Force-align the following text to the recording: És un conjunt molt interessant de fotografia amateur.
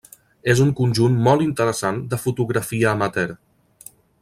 És 0.53 0.61
un 0.63 0.71
conjunt 0.79 1.17
molt 1.27 1.43
interessant 1.47 2.01
de 2.15 2.19
fotografia 2.25 2.89
amateur. 2.95 3.37